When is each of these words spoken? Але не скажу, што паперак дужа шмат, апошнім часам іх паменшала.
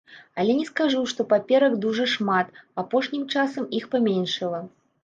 Але 0.43 0.53
не 0.61 0.63
скажу, 0.69 1.01
што 1.11 1.27
паперак 1.35 1.77
дужа 1.83 2.09
шмат, 2.17 2.47
апошнім 2.87 3.23
часам 3.37 3.73
іх 3.83 3.91
паменшала. 3.95 4.67